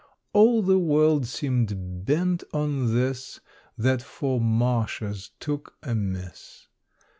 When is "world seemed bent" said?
0.79-2.43